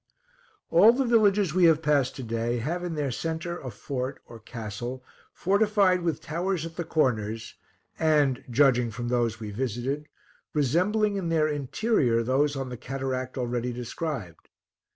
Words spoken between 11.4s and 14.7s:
interior those on the cataract already described.